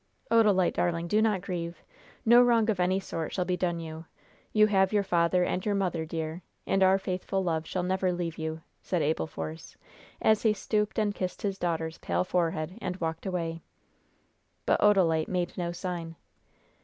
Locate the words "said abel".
8.81-9.27